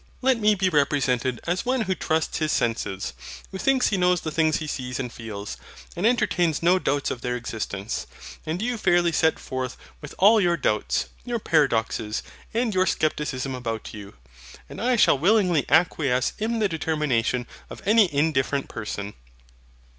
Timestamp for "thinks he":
3.59-3.97